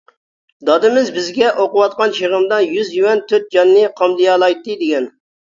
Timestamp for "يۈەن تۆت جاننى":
2.97-3.87